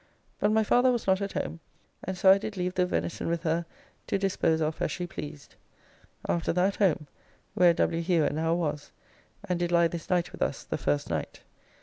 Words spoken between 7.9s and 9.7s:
Hewer now was, and